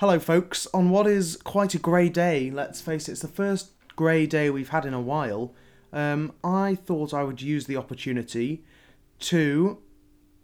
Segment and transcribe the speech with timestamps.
[0.00, 0.66] Hello, folks.
[0.74, 4.50] On what is quite a grey day, let's face it, it's the first grey day
[4.50, 5.54] we've had in a while.
[5.90, 8.62] Um, I thought I would use the opportunity
[9.20, 9.78] to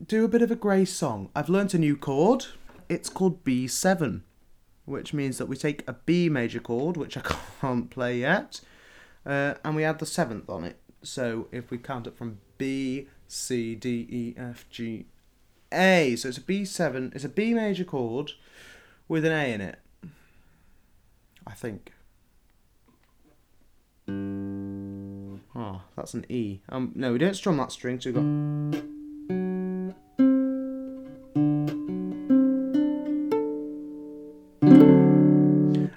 [0.07, 1.29] do a bit of a grey song.
[1.37, 2.47] I've learnt a new chord.
[2.89, 4.23] It's called B7,
[4.87, 7.21] which means that we take a B major chord, which I
[7.61, 8.63] can't play yet,
[9.27, 10.79] uh, and we add the seventh on it.
[11.03, 15.05] So if we count it from B, C, D, E, F, G,
[15.71, 17.15] A, so it's a B7.
[17.15, 18.33] It's a B major chord
[19.09, 19.79] with an A in it.
[21.47, 21.93] I think.
[24.09, 26.61] Oh, that's an E.
[26.69, 28.23] Um, no, we don't strum that string, so we've got.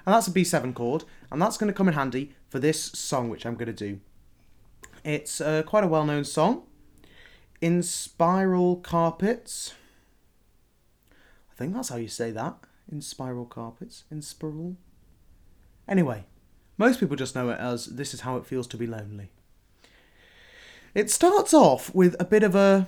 [0.06, 3.28] And that's a B7 chord, and that's going to come in handy for this song,
[3.28, 4.00] which I'm going to do.
[5.04, 6.62] It's uh, quite a well known song.
[7.60, 9.74] Inspiral Carpets.
[11.50, 12.58] I think that's how you say that
[12.92, 14.76] Inspiral Carpets, in spiral.
[15.88, 16.24] Anyway,
[16.78, 19.30] most people just know it as This Is How It Feels to Be Lonely.
[20.94, 22.86] It starts off with a bit of a,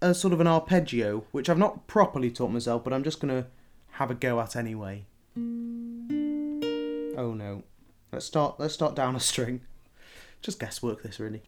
[0.00, 3.42] a sort of an arpeggio, which I've not properly taught myself, but I'm just going
[3.42, 3.48] to
[3.92, 5.04] have a go at anyway.
[7.16, 7.62] Oh no.
[8.12, 9.62] Let's start let's start down a string.
[10.40, 11.42] Just guesswork this really.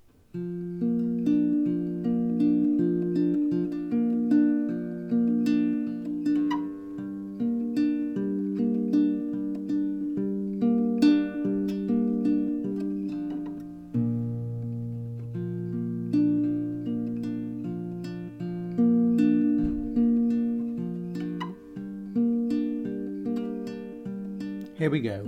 [24.79, 25.25] Here we go.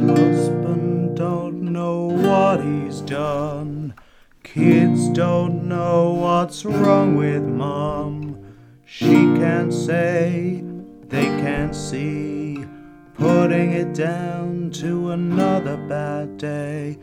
[0.00, 3.94] Husband don't know what he's done.
[4.42, 8.44] Kids don't know what's wrong with mom.
[8.86, 10.64] She can't say,
[11.06, 12.66] they can't see.
[13.14, 16.98] Putting it down to another bad day.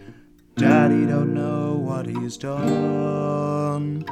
[0.58, 4.04] Daddy don't know what he's done.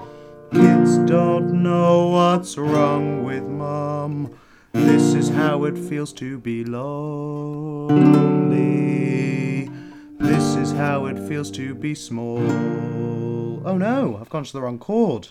[0.53, 3.58] Kids don't know what's wrong with mom.
[5.35, 7.99] How it feels to be lonely.
[10.19, 12.39] This is how it feels to be small.
[13.65, 15.29] Oh no, I've gone to the wrong chord.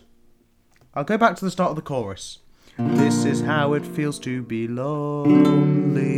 [0.95, 2.39] I'll go back to the start of the chorus.
[2.79, 6.09] This is how it feels to be lonely.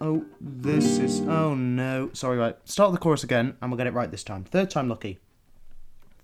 [0.00, 1.20] Oh, this is.
[1.22, 2.10] Oh no.
[2.12, 2.56] Sorry, right.
[2.64, 4.44] Start the chorus again, and we'll get it right this time.
[4.44, 5.18] Third time lucky.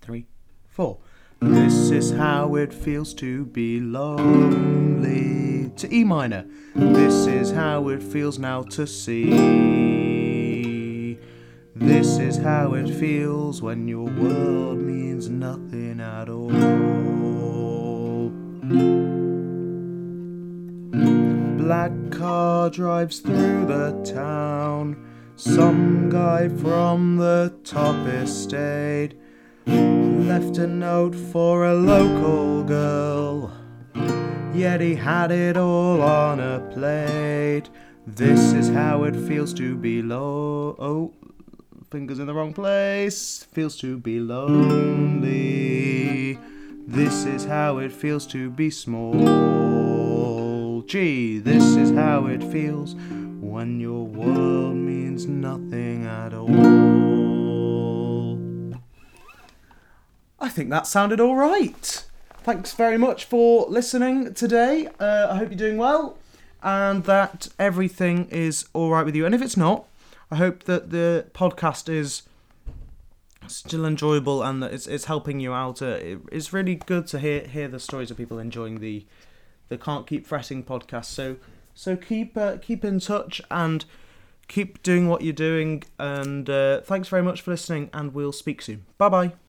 [0.01, 0.27] Three,
[0.69, 0.99] four.
[1.43, 5.71] This is how it feels to be lonely.
[5.75, 6.45] To E minor.
[6.75, 9.31] This is how it feels now to see.
[11.75, 16.51] This is how it feels when your world means nothing at all.
[21.57, 24.95] Black car drives through the town.
[25.35, 29.15] Some guy from the top estate
[29.65, 33.51] left a note for a local girl.
[34.53, 37.69] Yet he had it all on a plate.
[38.05, 40.75] This is how it feels to be low.
[40.79, 41.13] Oh,
[41.89, 43.45] fingers in the wrong place.
[43.51, 45.31] Feels to be lonely.
[46.87, 49.21] This is how it feels to be small.
[50.81, 52.95] Gee, this is how it feels
[53.39, 57.00] when your world means nothing at all.
[60.41, 62.03] I think that sounded all right.
[62.43, 64.87] Thanks very much for listening today.
[64.99, 66.17] Uh, I hope you're doing well
[66.63, 69.25] and that everything is all right with you.
[69.25, 69.85] And if it's not,
[70.31, 72.23] I hope that the podcast is
[73.47, 75.81] still enjoyable and that it's, it's helping you out.
[75.81, 79.05] Uh, it, it's really good to hear hear the stories of people enjoying the
[79.69, 81.05] the Can't Keep Fretting podcast.
[81.05, 81.37] So
[81.75, 83.85] so keep uh, keep in touch and
[84.47, 85.83] keep doing what you're doing.
[85.99, 87.89] And uh, thanks very much for listening.
[87.93, 88.85] And we'll speak soon.
[88.97, 89.31] Bye bye.